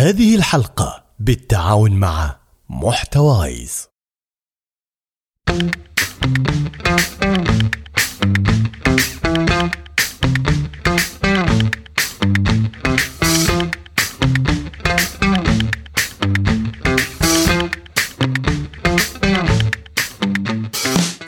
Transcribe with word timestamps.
هذه 0.00 0.34
الحلقة 0.34 1.04
بالتعاون 1.18 1.92
مع 1.92 2.36
محتوايز. 2.68 3.88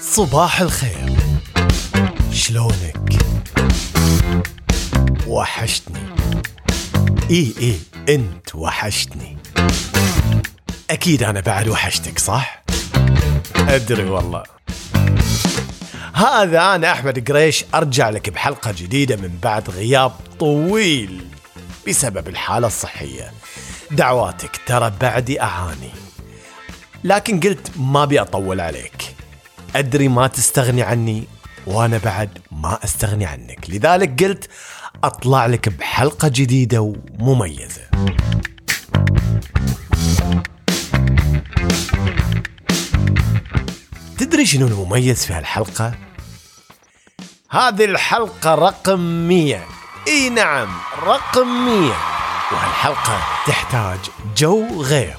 صباح 0.01 0.61
الخير. 0.61 1.17
شلونك؟ 2.33 3.19
وحشتني. 5.27 5.99
إيه 7.31 7.57
إيه. 7.59 7.92
انت 8.09 8.55
وحشتني. 8.55 9.39
أكيد 10.91 11.23
أنا 11.23 11.41
بعد 11.41 11.69
وحشتك 11.69 12.19
صح؟ 12.19 12.63
ادري 13.57 14.05
والله. 14.05 14.43
هذا 16.15 16.75
أنا 16.75 16.93
أحمد 16.93 17.31
قريش 17.31 17.65
أرجع 17.75 18.11
لك 18.11 18.31
بحلقة 18.31 18.73
جديدة 18.73 19.17
من 19.17 19.39
بعد 19.43 19.71
غياب 19.71 20.13
طويل 20.41 21.27
بسبب 21.89 22.29
الحالة 22.29 22.67
الصحية. 22.67 23.33
دعواتك 23.91 24.61
ترى 24.67 24.93
بعدي 25.01 25.41
أعاني. 25.41 25.91
لكن 27.05 27.41
قلت 27.41 27.71
ما 27.77 28.03
أبي 28.03 28.21
أطول 28.21 28.61
عليك. 28.61 29.15
أدري 29.77 30.09
ما 30.09 30.27
تستغني 30.27 30.83
عني 30.83 31.25
وأنا 31.67 31.99
بعد 31.99 32.39
ما 32.51 32.79
أستغني 32.85 33.27
عنك. 33.27 33.71
لذلك 33.71 34.25
قلت 34.25 34.49
أطلع 35.05 35.47
لك 35.47 35.69
بحلقة 35.69 36.29
جديدة 36.29 36.95
ومميزة. 37.21 37.83
تدري 44.19 44.47
شنو 44.47 44.67
المميز 44.67 45.27
في 45.27 45.33
هالحلقة؟ 45.33 45.95
هذه 47.51 47.85
الحلقة 47.85 48.55
رقم 48.55 49.01
100 49.01 49.65
إي 50.09 50.29
نعم 50.29 50.69
رقم 51.03 51.47
100 51.65 51.93
وهالحلقة 52.53 53.19
تحتاج 53.47 53.99
جو 54.37 54.83
غير. 54.83 55.17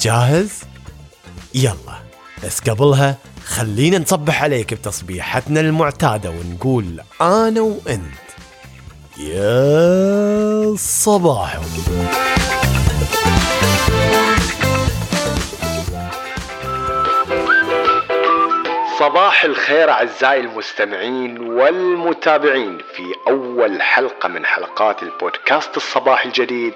جاهز؟ 0.00 0.50
يلا. 1.54 2.02
بس 2.44 2.60
قبلها 2.60 3.16
خلينا 3.44 3.98
نصبح 3.98 4.42
عليك 4.42 4.74
بتصبيحتنا 4.74 5.60
المعتادة 5.60 6.30
ونقول 6.30 7.00
أنا 7.20 7.60
وأنت. 7.60 8.29
يا 9.20 10.74
صباح. 10.76 11.60
صباح 18.98 19.44
الخير 19.44 19.90
أعزائي 19.90 20.40
المستمعين 20.40 21.38
والمتابعين 21.50 22.78
في 22.78 23.14
أول 23.28 23.82
حلقة 23.82 24.28
من 24.28 24.46
حلقات 24.46 25.02
البودكاست 25.02 25.76
الصباحي 25.76 26.28
الجديد 26.28 26.74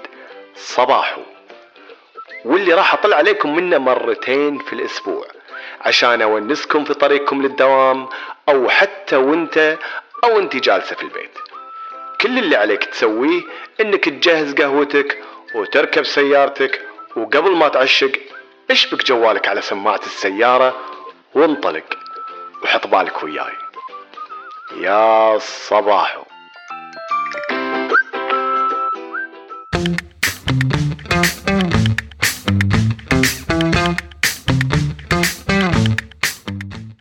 صباحو 0.55 1.21
واللي 2.45 2.73
راح 2.73 2.93
أطلع 2.93 3.17
عليكم 3.17 3.55
منه 3.55 3.77
مرتين 3.77 4.57
في 4.57 4.73
الأسبوع 4.73 5.25
عشان 5.81 6.21
أونسكم 6.21 6.83
في 6.83 6.93
طريقكم 6.93 7.41
للدوام 7.41 8.07
أو 8.49 8.69
حتى 8.69 9.15
وأنت 9.15 9.77
أو 10.23 10.39
أنت 10.39 10.55
جالسة 10.55 10.95
في 10.95 11.03
البيت. 11.03 11.37
كل 12.21 12.37
اللي 12.39 12.55
عليك 12.55 12.85
تسويه 12.85 13.41
إنك 13.81 14.05
تجهز 14.05 14.53
قهوتك 14.53 15.17
وتركب 15.55 16.03
سيارتك 16.03 16.81
وقبل 17.15 17.55
ما 17.55 17.67
تعشق 17.67 18.11
اشبك 18.71 19.05
جوالك 19.05 19.47
على 19.47 19.61
سماعة 19.61 20.01
السيارة 20.05 20.75
وانطلق 21.35 21.83
وحط 22.63 22.87
بالك 22.87 23.23
وياي. 23.23 23.53
يا 24.81 25.37
صباحو 25.39 26.23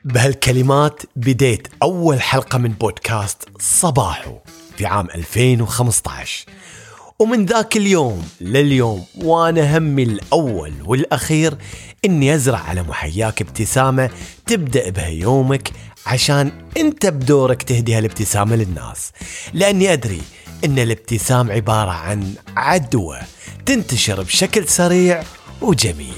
بهالكلمات 0.04 1.02
بديت 1.16 1.68
أول 1.82 2.20
حلقة 2.20 2.58
من 2.58 2.68
بودكاست 2.68 3.48
صباحو. 3.58 4.38
في 4.76 4.86
عام 4.86 5.08
2015 5.14 6.44
ومن 7.18 7.46
ذاك 7.46 7.76
اليوم 7.76 8.28
لليوم 8.40 9.04
وأنا 9.16 9.78
همي 9.78 10.02
الأول 10.02 10.72
والأخير 10.84 11.54
إني 12.04 12.34
أزرع 12.34 12.58
على 12.58 12.82
محياك 12.82 13.40
ابتسامة 13.42 14.10
تبدأ 14.46 14.90
بها 14.90 15.08
يومك 15.08 15.70
عشان 16.06 16.52
أنت 16.76 17.06
بدورك 17.06 17.62
تهدي 17.62 17.94
هالابتسامة 17.94 18.56
للناس. 18.56 19.12
لأني 19.52 19.92
أدري 19.92 20.22
إن 20.64 20.78
الابتسام 20.78 21.52
عبارة 21.52 21.90
عن 21.90 22.34
عدوى 22.56 23.18
تنتشر 23.66 24.22
بشكل 24.22 24.68
سريع 24.68 25.22
وجميل. 25.60 26.14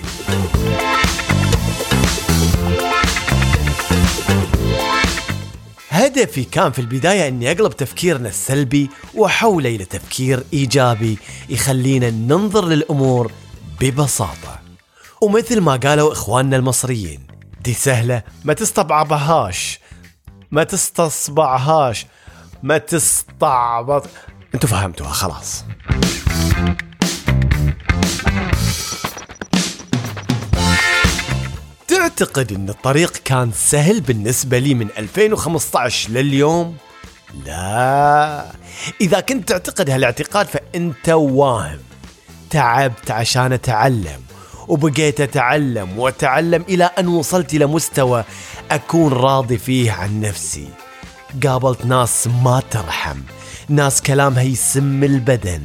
هدفي 5.96 6.44
كان 6.44 6.72
في 6.72 6.78
البداية 6.78 7.28
أني 7.28 7.50
أقلب 7.52 7.72
تفكيرنا 7.72 8.28
السلبي 8.28 8.90
وأحوله 9.14 9.68
إلى 9.68 9.84
تفكير 9.84 10.44
إيجابي 10.52 11.18
يخلينا 11.48 12.10
ننظر 12.10 12.64
للأمور 12.64 13.32
ببساطة. 13.80 14.60
ومثل 15.20 15.60
ما 15.60 15.76
قالوا 15.76 16.12
إخواننا 16.12 16.56
المصريين 16.56 17.26
دي 17.60 17.74
سهلة 17.74 18.22
ما 18.44 18.52
تستبعبهاش. 18.52 19.80
ما 20.50 20.64
تستصبعهاش. 20.64 22.06
ما 22.62 22.78
تستعبط. 22.78 24.06
أنتوا 24.54 24.68
فهمتوها 24.68 25.12
خلاص. 25.12 25.64
تعتقد 32.16 32.53
إن 32.53 32.69
الطريق 32.69 33.12
كان 33.25 33.53
سهل 33.53 34.00
بالنسبة 34.00 34.59
لي 34.59 34.75
من 34.75 34.88
2015 34.99 36.10
لليوم؟ 36.10 36.77
لا. 37.47 38.47
إذا 39.00 39.21
كنت 39.21 39.49
تعتقد 39.49 39.91
هالاعتقاد 39.91 40.47
فأنت 40.47 41.09
واهم 41.09 41.78
تعبت 42.50 43.10
عشان 43.10 43.53
أتعلم 43.53 44.21
وبقيت 44.69 45.21
أتعلم 45.21 45.99
وأتعلم 45.99 46.65
إلى 46.69 46.84
أن 46.84 47.09
وصلت 47.09 47.55
إلى 47.55 47.66
مستوى 47.66 48.25
أكون 48.71 49.12
راضي 49.12 49.59
فيه 49.59 49.93
عن 49.93 50.21
نفسي. 50.21 50.69
قابلت 51.47 51.87
ناس 51.87 52.26
ما 52.26 52.62
ترحم. 52.71 53.21
ناس 53.69 54.03
كلامها 54.03 54.43
يسم 54.43 55.04
البدن. 55.04 55.62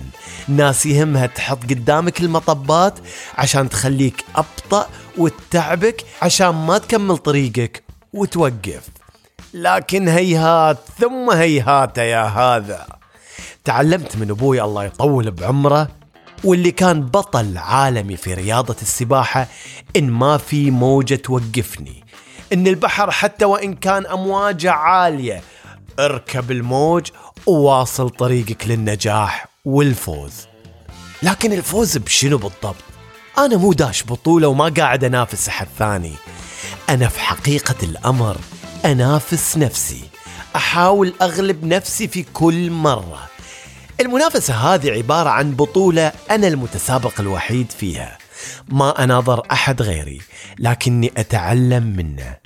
ناس 0.48 0.86
يهمها 0.86 1.26
تحط 1.26 1.64
قدامك 1.64 2.22
المطبات 2.22 3.00
عشان 3.38 3.70
تخليك 3.70 4.26
أبطأ 4.36 4.90
وتتعبك 5.18 6.04
عشان 6.22 6.50
ما 6.50 6.78
تكمل 6.78 7.18
طريقك 7.18 7.84
وتوقف. 8.14 8.90
لكن 9.54 10.08
هيهات 10.08 10.78
ثم 11.00 11.30
هيهات 11.30 11.98
يا 11.98 12.24
هذا. 12.24 12.88
تعلمت 13.64 14.16
من 14.18 14.30
أبوي 14.30 14.62
الله 14.62 14.84
يطول 14.84 15.32
بعمره 15.32 15.88
واللي 16.44 16.72
كان 16.72 17.02
بطل 17.02 17.58
عالمي 17.58 18.18
في 18.18 18.34
رياضة 18.34 18.76
السباحة 18.82 19.48
إن 19.96 20.12
ما 20.12 20.38
في 20.38 20.72
موجة 20.72 21.16
توقفني. 21.16 22.04
إن 22.54 22.68
البحر 22.68 23.12
حتى 23.12 23.46
وإن 23.46 23.76
كان 23.76 24.06
أمواجه 24.06 24.72
عالية 24.72 25.42
اركب 26.00 26.52
الموج 26.52 27.08
وواصل 27.46 28.10
طريقك 28.10 28.68
للنجاح 28.68 29.48
والفوز. 29.66 30.34
لكن 31.24 31.54
الفوز 31.54 31.98
بشنو 31.98 32.38
بالضبط؟ 32.38 32.76
أنا 33.38 33.58
مو 33.58 33.74
داش 33.74 34.04
بطولة 34.04 34.48
وما 34.48 34.74
قاعد 34.78 35.04
أنافس 35.04 35.48
أحد 35.48 35.68
ثاني. 35.80 36.14
أنا 36.90 37.08
في 37.08 37.20
حقيقة 37.20 37.76
الأمر 37.84 38.38
أنافس 38.86 39.58
نفسي. 39.58 40.04
أحاول 40.56 41.14
أغلب 41.22 41.66
نفسي 41.66 42.08
في 42.08 42.26
كل 42.34 42.72
مرة. 42.72 43.30
المنافسة 44.00 44.54
هذه 44.54 44.92
عبارة 44.92 45.30
عن 45.30 45.52
بطولة 45.52 46.12
أنا 46.32 46.48
المتسابق 46.48 47.20
الوحيد 47.20 47.72
فيها. 47.72 48.18
ما 48.68 49.04
أناظر 49.04 49.44
أحد 49.52 49.82
غيري 49.82 50.22
لكني 50.60 51.12
أتعلم 51.18 51.84
منه. 51.84 52.38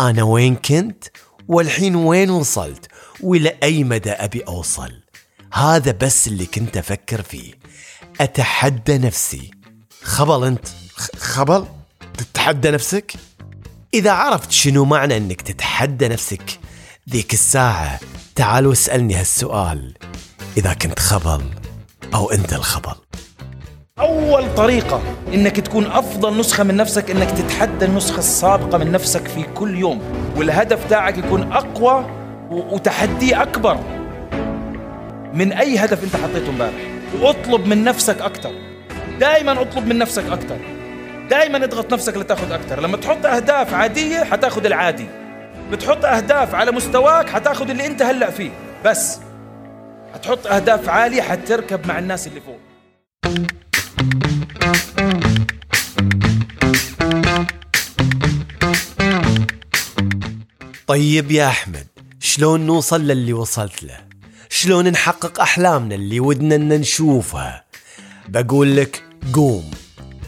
أنا 0.00 0.22
وين 0.22 0.56
كنت؟ 0.56 1.04
والحين 1.48 1.96
وين 1.96 2.30
وصلت؟ 2.30 2.86
وإلى 3.20 3.56
أي 3.62 3.84
مدى 3.84 4.10
أبي 4.10 4.42
أوصل؟ 4.48 4.92
هذا 5.52 5.92
بس 5.92 6.28
اللي 6.28 6.46
كنت 6.46 6.76
أفكر 6.76 7.22
فيه. 7.22 7.52
أتحدى 8.20 8.98
نفسي. 8.98 9.50
خبل 10.02 10.46
أنت. 10.46 10.68
خبل؟ 11.16 11.66
تتحدى 12.18 12.70
نفسك؟ 12.70 13.12
إذا 13.94 14.12
عرفت 14.12 14.50
شنو 14.50 14.84
معنى 14.84 15.16
أنك 15.16 15.42
تتحدى 15.42 16.08
نفسك 16.08 16.58
ذيك 17.10 17.32
الساعة 17.32 18.00
تعال 18.34 18.66
واسألني 18.66 19.14
هالسؤال. 19.14 19.94
إذا 20.56 20.74
كنت 20.74 20.98
خبل 20.98 21.44
أو 22.14 22.30
أنت 22.30 22.52
الخبل. 22.52 22.94
أول 23.98 24.54
طريقة 24.54 25.02
إنك 25.34 25.60
تكون 25.60 25.86
أفضل 25.86 26.38
نسخة 26.40 26.64
من 26.64 26.76
نفسك 26.76 27.10
إنك 27.10 27.30
تتحدى 27.30 27.84
النسخة 27.84 28.18
السابقة 28.18 28.78
من 28.78 28.92
نفسك 28.92 29.28
في 29.28 29.42
كل 29.42 29.78
يوم 29.78 30.02
والهدف 30.36 30.90
تاعك 30.90 31.18
يكون 31.18 31.52
أقوى 31.52 32.15
وتحدي 32.50 33.34
أكبر. 33.34 33.78
من 35.34 35.52
أي 35.52 35.78
هدف 35.78 36.04
أنت 36.04 36.16
حطيته 36.16 36.50
امبارح؟ 36.50 36.74
واطلب 37.20 37.66
من 37.66 37.84
نفسك 37.84 38.20
أكثر 38.20 38.52
دائما 39.20 39.62
اطلب 39.62 39.86
من 39.86 39.98
نفسك 39.98 40.24
أكثر 40.24 40.58
دائما 41.30 41.64
اضغط 41.64 41.92
نفسك 41.92 42.16
لتاخذ 42.16 42.52
أكثر 42.52 42.80
لما 42.80 42.96
تحط 42.96 43.26
أهداف 43.26 43.74
عادية 43.74 44.24
حتاخذ 44.24 44.66
العادي. 44.66 45.06
بتحط 45.72 46.04
أهداف 46.04 46.54
على 46.54 46.72
مستواك 46.72 47.28
حتاخذ 47.28 47.70
اللي 47.70 47.86
أنت 47.86 48.02
هلأ 48.02 48.30
فيه. 48.30 48.50
بس 48.84 49.18
هتحط 50.14 50.46
أهداف 50.46 50.88
عالية 50.88 51.22
حتركب 51.22 51.86
مع 51.86 51.98
الناس 51.98 52.26
اللي 52.26 52.40
فوق. 52.40 52.58
طيب 60.86 61.30
يا 61.30 61.46
أحمد 61.48 61.86
شلون 62.20 62.66
نوصل 62.66 63.00
للي 63.00 63.32
وصلت 63.32 63.82
له؟ 63.82 63.98
شلون 64.48 64.88
نحقق 64.88 65.40
أحلامنا 65.40 65.94
اللي 65.94 66.20
ودنا 66.20 66.54
أن 66.54 66.68
نشوفها؟ 66.68 67.64
بقول 68.28 68.76
لك 68.76 69.02
قوم 69.32 69.70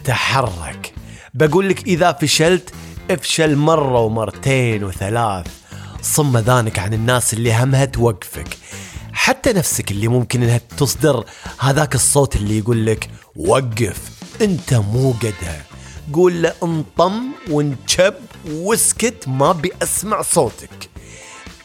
تحرك. 0.03 0.93
بقول 1.33 1.69
لك 1.69 1.87
إذا 1.87 2.11
فشلت 2.11 2.73
افشل 3.11 3.55
مرة 3.55 3.99
ومرتين 3.99 4.83
وثلاث. 4.83 5.47
صم 6.01 6.37
ذانك 6.37 6.79
عن 6.79 6.93
الناس 6.93 7.33
اللي 7.33 7.53
همها 7.53 7.85
توقفك. 7.85 8.57
حتى 9.11 9.53
نفسك 9.53 9.91
اللي 9.91 10.07
ممكن 10.07 10.43
إنها 10.43 10.61
تصدر 10.77 11.25
هذاك 11.59 11.95
الصوت 11.95 12.35
اللي 12.35 12.57
يقول 12.57 12.85
لك 12.85 13.09
وقف 13.35 13.97
أنت 14.41 14.73
مو 14.73 15.11
قدها. 15.11 15.65
قول 16.13 16.41
له 16.41 16.53
انطم 16.63 17.21
وانشب 17.49 18.13
واسكت 18.49 19.27
ما 19.27 19.51
بأسمع 19.51 20.21
صوتك. 20.21 20.89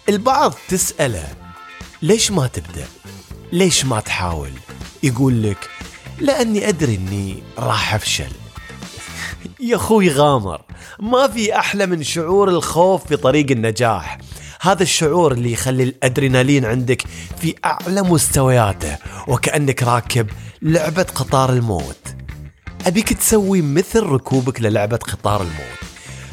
البعض 0.09 0.55
تسأله 0.69 1.29
ليش 2.03 2.31
ما 2.31 2.47
تبدأ؟ 2.47 2.87
ليش 3.53 3.85
ما 3.85 4.01
تحاول؟ 4.01 4.51
يقول 5.03 5.43
لك 5.43 5.69
لأني 6.19 6.69
أدري 6.69 6.95
أني 6.95 7.43
راح 7.59 7.95
أفشل. 7.95 8.31
يا 9.61 9.77
أخوي 9.77 10.09
غامر 10.11 10.63
ما 11.01 11.29
في 11.29 11.59
أحلى 11.59 11.87
من 11.87 12.03
شعور 12.03 12.49
الخوف 12.49 13.07
في 13.07 13.17
طريق 13.17 13.51
النجاح. 13.51 14.19
هذا 14.61 14.83
الشعور 14.83 15.33
اللي 15.33 15.53
يخلي 15.53 15.83
الأدرينالين 15.83 16.65
عندك 16.65 17.05
في 17.41 17.55
أعلى 17.65 18.03
مستوياته 18.03 18.97
وكأنك 19.29 19.83
راكب 19.83 20.27
لعبة 20.63 21.03
قطار 21.03 21.53
الموت. 21.53 22.15
أبيك 22.87 23.13
تسوي 23.13 23.63
مثل 23.63 24.03
ركوبك 24.03 24.61
للعبة 24.61 24.97
قطار 24.97 25.43
الموت. 25.43 25.85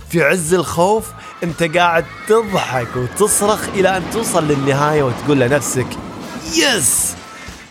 في 0.09 0.23
عز 0.23 0.53
الخوف 0.53 1.12
انت 1.44 1.64
قاعد 1.64 2.06
تضحك 2.28 2.96
وتصرخ 2.96 3.70
إلى 3.70 3.98
أن 3.98 4.04
توصل 4.14 4.48
للنهاية 4.48 5.04
وتقول 5.04 5.40
لنفسك 5.40 5.88
يس 6.56 7.16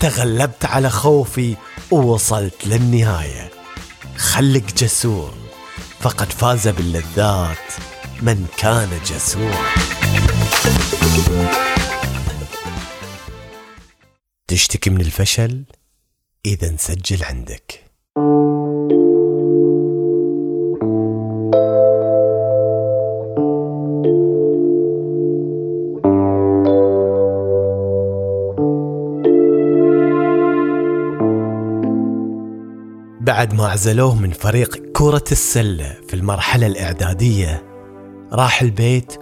تغلبت 0.01 0.65
على 0.65 0.91
خوفي 0.91 1.57
ووصلت 1.91 2.67
للنهاية. 2.67 3.51
خلك 4.17 4.75
جسور. 4.75 5.35
فقد 6.01 6.33
فاز 6.33 6.69
باللذات 6.69 7.57
من 8.23 8.47
كان 8.57 8.89
جسور. 9.07 9.57
تشتكي 14.49 14.91
من 14.91 15.01
الفشل 15.01 15.65
إذا 16.47 16.71
نسجل 16.71 17.25
عندك. 17.25 17.85
ما 33.61 33.69
عزلوه 33.69 34.15
من 34.15 34.31
فريق 34.31 34.93
كرة 34.93 35.25
السلة 35.33 35.97
في 36.09 36.15
المرحلة 36.15 36.67
الإعدادية 36.67 37.62
راح 38.33 38.62
البيت 38.62 39.12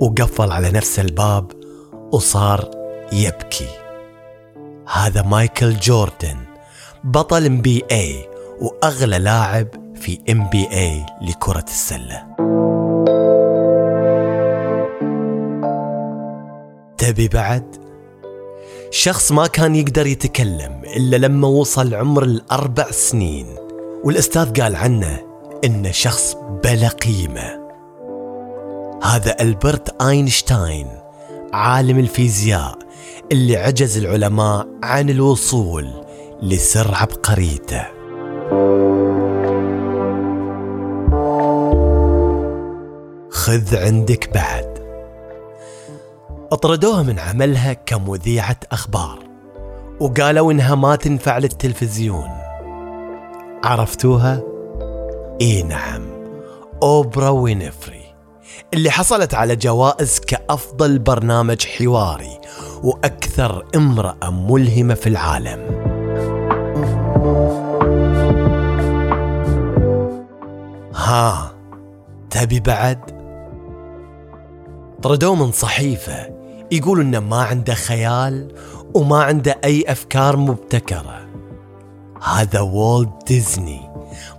وقفل 0.00 0.52
على 0.52 0.70
نفسه 0.70 1.02
الباب 1.02 1.52
وصار 2.12 2.70
يبكي. 3.12 3.68
هذا 4.92 5.22
مايكل 5.22 5.76
جوردن 5.76 6.36
بطل 7.04 7.46
NBA 7.46 8.28
وأغلى 8.60 9.18
لاعب 9.18 9.68
في 9.94 10.18
NBA 10.30 11.06
لكرة 11.22 11.64
السلة. 11.68 12.26
تبي 16.98 17.28
بعد؟ 17.28 17.76
شخص 18.90 19.32
ما 19.32 19.46
كان 19.46 19.74
يقدر 19.74 20.06
يتكلم 20.06 20.82
إلا 20.96 21.16
لما 21.16 21.48
وصل 21.48 21.94
عمر 21.94 22.22
الأربع 22.22 22.90
سنين. 22.90 23.59
والأستاذ 24.04 24.62
قال 24.62 24.76
عنه 24.76 25.20
إنه 25.64 25.90
شخص 25.90 26.36
بلا 26.64 26.88
قيمة. 26.88 27.60
هذا 29.02 29.36
ألبرت 29.40 30.02
أينشتاين 30.02 30.86
عالم 31.52 31.98
الفيزياء 31.98 32.78
اللي 33.32 33.56
عجز 33.56 33.98
العلماء 33.98 34.66
عن 34.82 35.10
الوصول 35.10 35.90
لسر 36.42 36.94
عبقريته. 36.94 37.84
خذ 43.30 43.76
عندك 43.76 44.34
بعد. 44.34 44.78
أطردوها 46.52 47.02
من 47.02 47.18
عملها 47.18 47.72
كمذيعة 47.72 48.56
أخبار 48.72 49.18
وقالوا 50.00 50.52
إنها 50.52 50.74
ما 50.74 50.96
تنفع 50.96 51.38
للتلفزيون. 51.38 52.39
عرفتوها؟ 53.64 54.42
إي 55.40 55.62
نعم 55.62 56.02
أوبرا 56.82 57.28
وينفري 57.28 58.04
اللي 58.74 58.90
حصلت 58.90 59.34
على 59.34 59.56
جوائز 59.56 60.20
كأفضل 60.20 60.98
برنامج 60.98 61.66
حواري 61.66 62.40
وأكثر 62.82 63.66
امرأة 63.76 64.30
ملهمة 64.30 64.94
في 64.94 65.08
العالم 65.08 65.90
ها 70.94 71.52
تبي 72.30 72.60
بعد؟ 72.60 72.98
طردوه 75.02 75.34
من 75.34 75.52
صحيفة 75.52 76.30
يقول 76.72 77.00
إنه 77.00 77.20
ما 77.20 77.42
عنده 77.42 77.74
خيال 77.74 78.48
وما 78.94 79.22
عنده 79.22 79.60
أي 79.64 79.84
أفكار 79.88 80.36
مبتكرة 80.36 81.19
هذا 82.22 82.60
والت 82.60 83.26
ديزني 83.26 83.90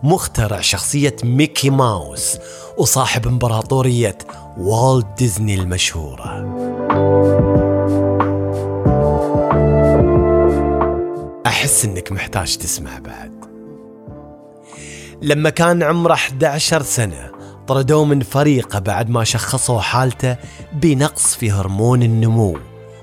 مخترع 0.03 0.61
شخصية 0.61 1.15
ميكي 1.23 1.69
ماوس 1.69 2.37
وصاحب 2.77 3.27
إمبراطورية 3.27 4.17
والت 4.57 5.07
ديزني 5.17 5.55
المشهورة. 5.55 6.31
أحس 11.45 11.85
إنك 11.85 12.11
محتاج 12.11 12.57
تسمع 12.57 12.99
بعد. 12.99 13.31
لما 15.21 15.49
كان 15.49 15.83
عمره 15.83 16.13
11 16.13 16.83
سنة 16.83 17.31
طردوه 17.67 18.05
من 18.05 18.19
فريقه 18.21 18.79
بعد 18.79 19.09
ما 19.09 19.23
شخصوا 19.23 19.81
حالته 19.81 20.37
بنقص 20.73 21.35
في 21.35 21.51
هرمون 21.51 22.03
النمو 22.03 22.57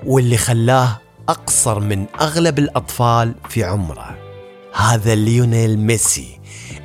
واللي 0.05 0.37
خلاه 0.37 0.97
أقصر 1.29 1.79
من 1.79 2.05
أغلب 2.21 2.59
الأطفال 2.59 3.35
في 3.49 3.63
عمره. 3.63 4.28
هذا 4.79 5.15
ليونيل 5.15 5.79
ميسي 5.79 6.39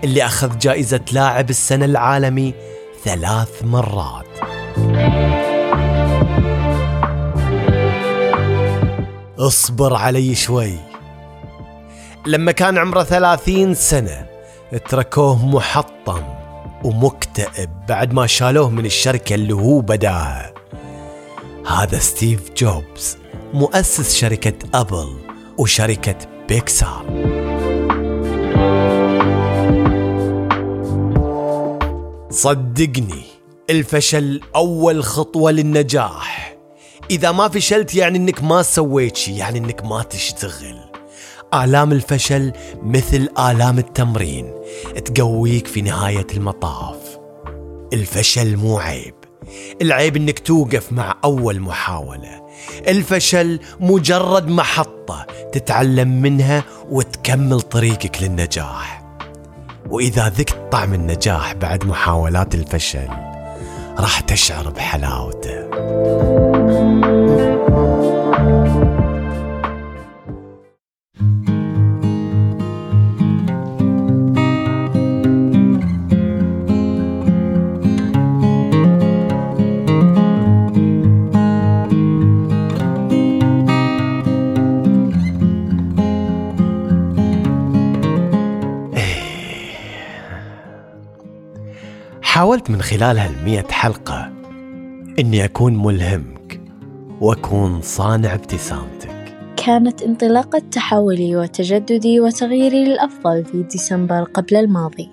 اللي 0.04 0.26
أخذ 0.26 0.58
جائزة 0.58 1.00
لاعب 1.12 1.50
السنة 1.50 1.84
العالمي 1.84 2.54
ثلاث 3.04 3.64
مرات. 3.64 4.26
اصبر 9.38 9.94
علي 9.96 10.34
شوي. 10.34 10.76
لما 12.26 12.52
كان 12.52 12.78
عمره 12.78 13.02
ثلاثين 13.02 13.74
سنة 13.74 14.26
تركوه 14.88 15.46
محطم 15.46 16.22
ومكتئب 16.84 17.70
بعد 17.88 18.12
ما 18.12 18.26
شالوه 18.26 18.70
من 18.70 18.86
الشركة 18.86 19.34
اللي 19.34 19.54
هو 19.54 19.80
بداها 19.80 20.54
هذا 21.66 21.98
ستيف 21.98 22.40
جوبز 22.56 23.18
مؤسس 23.52 24.16
شركة 24.16 24.68
أبل 24.74 25.16
وشركة 25.58 26.16
بيكسار. 26.48 27.53
صدقني 32.34 33.24
الفشل 33.70 34.40
أول 34.56 35.04
خطوة 35.04 35.50
للنجاح. 35.50 36.56
إذا 37.10 37.32
ما 37.32 37.48
فشلت 37.48 37.94
يعني 37.94 38.18
إنك 38.18 38.42
ما 38.42 38.62
سويت 38.62 39.16
شي 39.16 39.36
يعني 39.36 39.58
إنك 39.58 39.84
ما 39.84 40.02
تشتغل. 40.02 40.78
آلام 41.54 41.92
الفشل 41.92 42.52
مثل 42.82 43.28
آلام 43.38 43.78
التمرين 43.78 44.54
تقويك 45.04 45.66
في 45.66 45.82
نهاية 45.82 46.26
المطاف. 46.34 46.96
الفشل 47.92 48.56
مو 48.56 48.78
عيب. 48.78 49.14
العيب 49.82 50.16
إنك 50.16 50.38
توقف 50.38 50.92
مع 50.92 51.16
أول 51.24 51.60
محاولة. 51.60 52.46
الفشل 52.88 53.60
مجرد 53.80 54.48
محطة 54.48 55.26
تتعلم 55.52 56.22
منها 56.22 56.64
وتكمل 56.90 57.60
طريقك 57.60 58.22
للنجاح. 58.22 59.03
وإذا 59.90 60.28
ذقت 60.28 60.72
طعم 60.72 60.94
النجاح 60.94 61.54
بعد 61.54 61.86
محاولات 61.86 62.54
الفشل 62.54 63.08
راح 63.98 64.20
تشعر 64.20 64.70
بحلاوته. 64.70 65.64
حاولت 92.34 92.70
من 92.70 92.82
خلال 92.82 93.18
هالمية 93.18 93.66
حلقة 93.70 94.32
إني 95.18 95.44
أكون 95.44 95.82
ملهمك 95.82 96.60
وأكون 97.20 97.80
صانع 97.82 98.34
ابتسامتك. 98.34 99.36
كانت 99.56 100.02
انطلاقة 100.02 100.58
تحولي 100.58 101.36
وتجددي 101.36 102.20
وتغييري 102.20 102.84
للأفضل 102.84 103.44
في 103.44 103.62
ديسمبر 103.62 104.22
قبل 104.22 104.56
الماضي. 104.56 105.10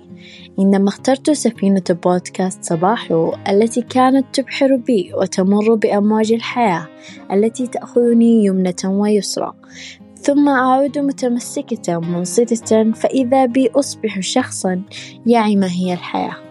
عندما 0.59 0.89
اخترت 0.89 1.31
سفينة 1.31 1.83
بودكاست 1.89 2.63
صباحو 2.63 3.33
التي 3.49 3.81
كانت 3.81 4.25
تبحر 4.33 4.75
بي 4.75 5.11
وتمر 5.13 5.75
بأمواج 5.75 6.31
الحياة 6.31 6.87
التي 7.31 7.67
تأخذني 7.67 8.45
يمنة 8.45 8.83
ويسرى. 8.85 9.53
ثم 10.21 10.49
أعود 10.49 10.97
متمسكة 10.97 11.99
منصتة 11.99 12.91
فإذا 12.91 13.45
بي 13.45 13.69
أصبح 13.69 14.19
شخصا 14.19 14.81
يعي 15.25 15.55
ما 15.55 15.67
هي 15.67 15.93
الحياة. 15.93 16.50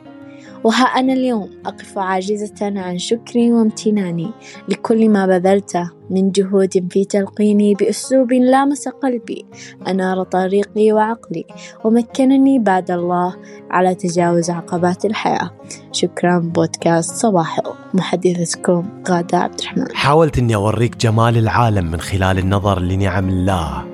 وها 0.65 0.85
أنا 0.85 1.13
اليوم 1.13 1.51
أقف 1.67 1.99
عاجزة 1.99 2.55
عن 2.61 2.99
شكري 2.99 3.53
وامتناني 3.53 4.31
لكل 4.69 5.09
ما 5.09 5.27
بذلته 5.27 5.91
من 6.11 6.31
جهود 6.31 6.93
في 6.93 7.05
تلقيني 7.05 7.75
بأسلوب 7.75 8.33
لامس 8.33 8.89
قلبي. 8.89 9.47
أنار 9.89 10.23
طريقي 10.23 10.93
وعقلي 10.93 11.45
ومكنني 11.85 12.59
بعد 12.59 12.91
الله 12.91 13.37
على 13.71 13.95
تجاوز 13.95 14.51
عقبات 14.51 15.05
الحياة. 15.05 15.51
شكرا 15.93 16.39
بودكاست 16.39 17.15
صباحو 17.15 17.73
محدثتكم 17.95 18.89
غادة 19.09 19.39
عبد 19.39 19.61
الرحمن. 19.61 19.97
حاولت 19.97 20.39
أني 20.39 20.55
أوريك 20.55 20.97
جمال 20.97 21.37
العالم 21.37 21.91
من 21.91 22.01
خلال 22.01 22.39
النظر 22.39 22.81
لنعم 22.81 23.29
الله 23.29 23.85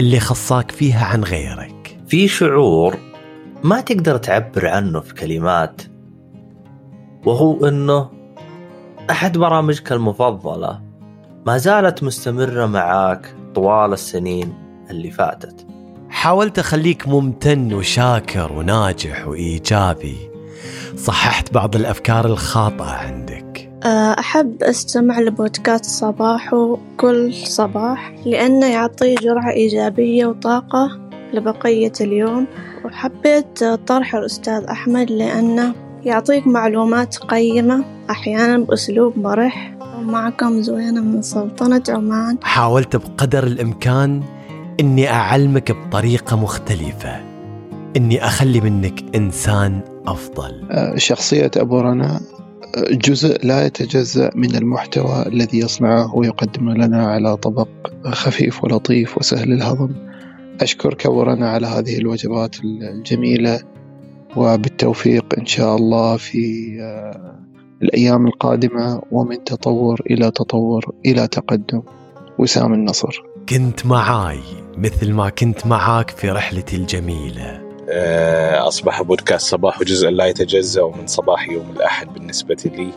اللي 0.00 0.20
خصاك 0.20 0.70
فيها 0.70 1.04
عن 1.04 1.24
غيرك. 1.24 1.98
في 2.08 2.28
شعور 2.28 2.98
ما 3.64 3.80
تقدر 3.80 4.16
تعبر 4.16 4.66
عنه 4.66 5.00
في 5.00 5.14
كلمات 5.14 5.82
وهو 7.26 7.68
إنه 7.68 8.10
أحد 9.10 9.38
برامجك 9.38 9.92
المفضلة. 9.92 10.80
ما 11.46 11.58
زالت 11.58 12.02
مستمرة 12.02 12.66
معاك 12.66 13.34
طوال 13.54 13.92
السنين 13.92 14.54
اللي 14.90 15.10
فاتت. 15.10 15.66
حاولت 16.10 16.58
أخليك 16.58 17.08
ممتن 17.08 17.74
وشاكر 17.74 18.52
وناجح 18.52 19.28
وإيجابي. 19.28 20.16
صححت 20.96 21.54
بعض 21.54 21.76
الأفكار 21.76 22.26
الخاطئة 22.26 22.90
عندك. 22.90 23.70
أحب 24.18 24.62
أستمع 24.62 25.20
لبودكاست 25.20 25.84
صباح 25.84 26.54
كل 26.96 27.34
صباح 27.34 28.14
لأنه 28.26 28.66
يعطي 28.66 29.14
جرعة 29.14 29.50
إيجابية 29.50 30.26
وطاقة 30.26 30.98
لبقية 31.32 31.92
اليوم. 32.00 32.46
وحبيت 32.84 33.64
طرح 33.64 34.14
الأستاذ 34.14 34.64
أحمد 34.64 35.10
لأنه 35.10 35.87
يعطيك 36.04 36.46
معلومات 36.46 37.16
قيمة 37.16 37.84
أحيانا 38.10 38.58
بأسلوب 38.58 39.18
مرح. 39.18 39.74
معكم 40.02 40.62
زوينة 40.62 41.00
من 41.00 41.22
سلطنة 41.22 41.82
عمان. 41.88 42.38
حاولت 42.42 42.96
بقدر 42.96 43.46
الإمكان 43.46 44.22
إني 44.80 45.10
أعلمك 45.10 45.72
بطريقة 45.72 46.36
مختلفة. 46.36 47.20
إني 47.96 48.24
أخلي 48.24 48.60
منك 48.60 49.16
إنسان 49.16 49.80
أفضل. 50.06 50.64
شخصية 50.96 51.50
أبو 51.56 51.80
رنا 51.80 52.20
جزء 52.90 53.46
لا 53.46 53.66
يتجزأ 53.66 54.30
من 54.34 54.54
المحتوى 54.54 55.26
الذي 55.26 55.58
يصنعه 55.58 56.14
ويقدمه 56.14 56.74
لنا 56.74 57.06
على 57.06 57.36
طبق 57.36 57.68
خفيف 58.04 58.64
ولطيف 58.64 59.18
وسهل 59.18 59.52
الهضم. 59.52 59.90
أشكرك 60.60 61.06
أبو 61.06 61.22
رنا 61.22 61.50
على 61.50 61.66
هذه 61.66 61.98
الوجبات 61.98 62.56
الجميلة. 62.64 63.60
وبالتوفيق 64.36 65.24
إن 65.38 65.46
شاء 65.46 65.76
الله 65.76 66.16
في 66.16 66.76
آه، 66.80 67.38
الأيام 67.82 68.26
القادمة 68.26 69.02
ومن 69.12 69.44
تطور 69.44 70.02
إلى 70.10 70.30
تطور 70.30 70.94
إلى 71.06 71.28
تقدم. 71.28 71.82
وسام 72.38 72.74
النصر. 72.74 73.22
كنت 73.48 73.86
معاي 73.86 74.40
مثل 74.76 75.12
ما 75.12 75.28
كنت 75.28 75.66
معاك 75.66 76.10
في 76.10 76.30
رحلتي 76.30 76.76
الجميلة. 76.76 77.60
آه، 77.90 78.68
أصبح 78.68 79.02
بودكاست 79.02 79.50
صباح 79.50 79.82
جزءا 79.82 80.10
لا 80.10 80.26
يتجزأ 80.26 80.82
من 80.82 81.06
صباح 81.06 81.48
يوم 81.48 81.66
الأحد 81.76 82.14
بالنسبة 82.14 82.56
لي 82.64 82.88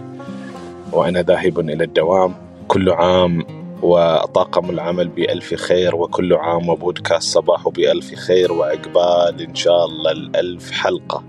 وأنا 0.94 1.22
ذاهب 1.22 1.60
إلى 1.60 1.84
الدوام. 1.84 2.34
كل 2.68 2.90
عام 2.90 3.61
وطاقم 3.82 4.70
العمل 4.70 5.08
بألف 5.08 5.54
خير 5.54 5.96
وكل 5.96 6.34
عام 6.34 6.70
وبودكاست 6.70 7.34
صباح 7.34 7.70
بألف 7.70 8.16
خير 8.16 8.52
وإقبال 8.52 9.42
إن 9.42 9.56
شاء 9.56 9.86
الله 9.86 10.12
الألف 10.12 10.72
حلقة. 10.72 11.24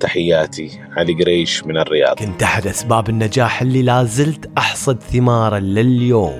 تحياتي 0.00 0.70
علي 0.96 1.12
قريش 1.12 1.64
من 1.64 1.76
الرياض. 1.76 2.16
كنت 2.16 2.42
أحد 2.42 2.66
أسباب 2.66 3.08
النجاح 3.08 3.62
اللي 3.62 3.82
لازلت 3.82 4.50
أحصد 4.58 5.02
ثمارا 5.02 5.58
لليوم. 5.58 6.38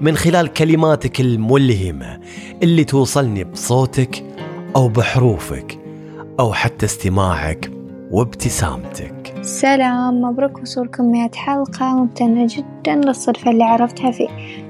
من 0.00 0.16
خلال 0.16 0.52
كلماتك 0.52 1.20
الملهمة 1.20 2.20
اللي 2.62 2.84
توصلني 2.84 3.44
بصوتك 3.44 4.24
أو 4.76 4.88
بحروفك 4.88 5.78
أو 6.40 6.52
حتى 6.52 6.86
استماعك 6.86 7.70
وابتسامتك. 8.10 9.21
سلام 9.42 10.20
مبروك 10.20 10.58
وصولكم 10.58 11.04
مئة 11.12 11.30
حلقة 11.34 11.96
ممتنة 11.96 12.46
جدا 12.50 12.94
للصدفة 12.94 13.50
اللي 13.50 13.64
عرفتها 13.64 14.10
فيه. 14.10 14.28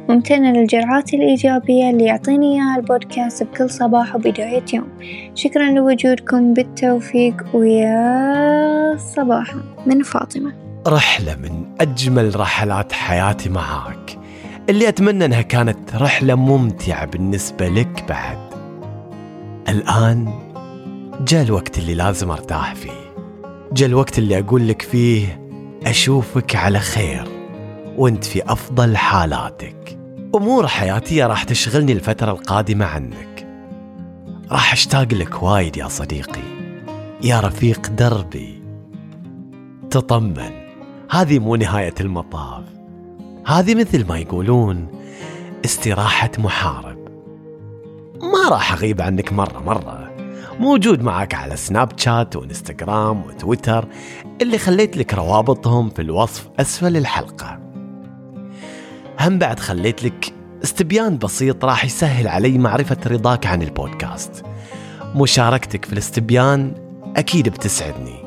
ممتنة 0.08 0.52
للجرعات 0.52 1.14
الإيجابية 1.14 1.90
اللي 1.90 2.04
يعطيني 2.04 2.54
إياها 2.54 2.76
البودكاست 2.76 3.42
بكل 3.42 3.70
صباح 3.70 4.14
وبداية 4.14 4.64
يوم. 4.74 4.88
شكرا 5.34 5.70
لوجودكم 5.70 6.54
بالتوفيق 6.54 7.44
ويا 7.54 8.96
صباحا 8.96 9.62
من 9.86 10.02
فاطمة. 10.02 10.52
رحلة 10.86 11.36
من 11.36 11.64
أجمل 11.80 12.40
رحلات 12.40 12.92
حياتي 12.92 13.48
معاك. 13.48 14.18
اللي 14.68 14.88
أتمنى 14.88 15.24
أنها 15.24 15.42
كانت 15.42 15.96
رحلة 15.96 16.34
ممتعة 16.34 17.06
بالنسبة 17.06 17.68
لك 17.68 18.04
بعد. 18.08 18.38
الآن 19.68 20.28
جاء 21.28 21.42
الوقت 21.42 21.78
اللي 21.78 21.94
لازم 21.94 22.30
أرتاح 22.30 22.74
فيه. 22.74 23.01
جاء 23.72 23.88
الوقت 23.88 24.18
اللي 24.18 24.38
أقول 24.38 24.68
لك 24.68 24.82
فيه 24.82 25.40
أشوفك 25.86 26.56
على 26.56 26.78
خير 26.78 27.28
وأنت 27.96 28.24
في 28.24 28.42
أفضل 28.52 28.96
حالاتك. 28.96 29.98
أمور 30.34 30.66
حياتية 30.66 31.26
راح 31.26 31.44
تشغلني 31.44 31.92
الفترة 31.92 32.32
القادمة 32.32 32.84
عنك. 32.84 33.46
راح 34.50 34.72
أشتاق 34.72 35.14
لك 35.14 35.42
وايد 35.42 35.76
يا 35.76 35.88
صديقي. 35.88 36.42
يا 37.22 37.40
رفيق 37.40 37.88
دربي. 37.90 38.62
تطمن. 39.90 40.50
هذه 41.10 41.38
مو 41.38 41.56
نهاية 41.56 41.94
المطاف. 42.00 42.64
هذه 43.46 43.74
مثل 43.74 44.06
ما 44.08 44.18
يقولون 44.18 44.86
استراحة 45.64 46.30
محارب. 46.38 47.08
ما 48.22 48.48
راح 48.50 48.72
أغيب 48.72 49.02
عنك 49.02 49.32
مرة 49.32 49.62
مرة. 49.66 50.11
موجود 50.60 51.02
معك 51.02 51.34
على 51.34 51.56
سناب 51.56 51.98
شات 51.98 52.36
وإنستغرام 52.36 53.22
وتويتر 53.22 53.88
اللي 54.42 54.58
خليت 54.58 54.96
لك 54.96 55.14
روابطهم 55.14 55.90
في 55.90 56.02
الوصف 56.02 56.48
أسفل 56.60 56.96
الحلقة. 56.96 57.58
هم 59.20 59.38
بعد 59.38 59.60
خليت 59.60 60.04
لك 60.04 60.32
استبيان 60.64 61.18
بسيط 61.18 61.64
راح 61.64 61.84
يسهل 61.84 62.28
علي 62.28 62.58
معرفة 62.58 62.96
رضاك 63.06 63.46
عن 63.46 63.62
البودكاست. 63.62 64.44
مشاركتك 65.14 65.84
في 65.84 65.92
الاستبيان 65.92 66.74
أكيد 67.16 67.48
بتسعدني 67.48 68.24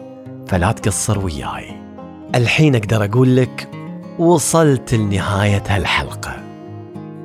فلا 0.48 0.72
تقصر 0.72 1.20
وياي. 1.26 1.82
الحين 2.36 2.76
أقدر 2.76 3.04
أقول 3.06 3.36
لك 3.36 3.70
وصلت 4.20 4.94
لنهاية 4.94 5.64
هالحلقة. 5.68 6.36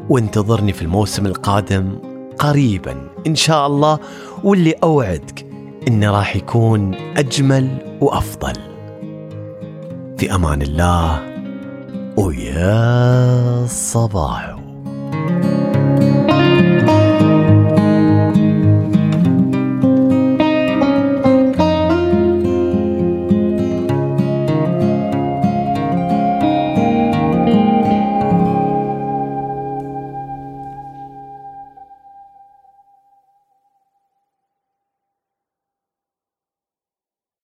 وانتظرني 0.09 0.73
في 0.73 0.83
الموسم 0.83 1.27
القادم 1.27 2.10
قريبا 2.41 2.97
إن 3.27 3.35
شاء 3.35 3.67
الله 3.67 3.99
واللي 4.45 4.73
أوعدك 4.73 5.47
إنه 5.89 6.11
راح 6.11 6.37
يكون 6.37 6.95
أجمل 7.17 7.69
وأفضل. 8.01 8.53
في 10.19 10.35
أمان 10.35 10.63
الله 10.63 11.21
ويا 12.17 13.67
صباح 13.67 14.60